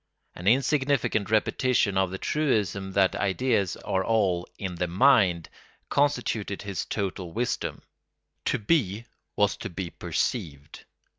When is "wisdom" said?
7.33-7.83